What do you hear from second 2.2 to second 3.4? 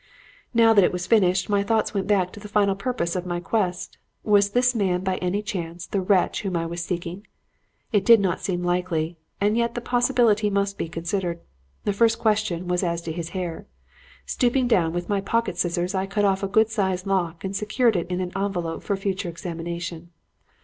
to the final purpose of my